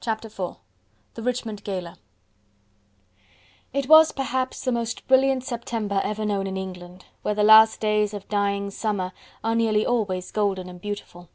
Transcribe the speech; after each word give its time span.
Chapter 0.00 0.28
IV: 0.28 0.56
The 1.16 1.22
Richmond 1.22 1.62
Gala 1.62 1.98
It 3.74 3.90
was 3.90 4.10
perhaps 4.10 4.64
the 4.64 4.72
most 4.72 5.06
brilliant 5.06 5.44
September 5.44 6.00
ever 6.02 6.24
known 6.24 6.46
in 6.46 6.56
England, 6.56 7.04
where 7.20 7.34
the 7.34 7.44
last 7.44 7.78
days 7.78 8.14
of 8.14 8.26
dying 8.30 8.70
summer 8.70 9.12
are 9.44 9.54
nearly 9.54 9.84
always 9.84 10.30
golden 10.30 10.70
and 10.70 10.80
beautiful. 10.80 11.28